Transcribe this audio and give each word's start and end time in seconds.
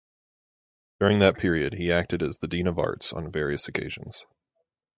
During 0.99 1.19
that 1.19 1.37
period 1.37 1.75
he 1.75 1.91
acted 1.91 2.23
as 2.23 2.39
the 2.39 2.47
dean 2.47 2.65
of 2.65 2.79
arts 2.79 3.13
on 3.13 3.31
various 3.31 3.67
occasions. 3.67 4.25